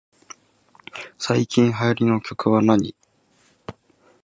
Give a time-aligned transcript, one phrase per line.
[1.19, 2.95] 最近流行りの曲はなに